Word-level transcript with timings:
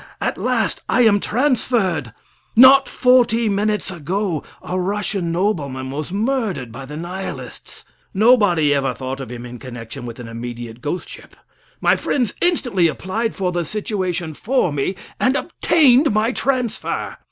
At 0.19 0.35
last 0.35 0.81
I 0.89 1.01
am 1.03 1.19
transferred! 1.19 2.11
Not 2.55 2.89
forty 2.89 3.47
minutes 3.47 3.91
ago 3.91 4.41
a 4.63 4.79
Russian 4.79 5.31
nobleman 5.31 5.91
was 5.91 6.11
murdered 6.11 6.71
by 6.71 6.87
the 6.87 6.97
Nihilists. 6.97 7.85
Nobody 8.11 8.73
ever 8.73 8.95
thought 8.95 9.19
of 9.19 9.31
him 9.31 9.45
in 9.45 9.59
connection 9.59 10.07
with 10.07 10.19
an 10.19 10.27
immediate 10.27 10.81
ghost 10.81 11.07
ship. 11.07 11.35
My 11.81 11.95
friends 11.95 12.33
instantly 12.41 12.87
applied 12.87 13.35
for 13.35 13.51
the 13.51 13.63
situation 13.63 14.33
for 14.33 14.73
me, 14.73 14.95
and 15.19 15.35
obtained 15.35 16.11
my 16.11 16.31
transfer. 16.31 17.17